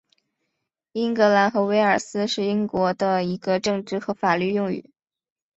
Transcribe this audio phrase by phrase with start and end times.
[0.93, 4.89] 英格兰和威尔斯是英国的一个政治和法律用语。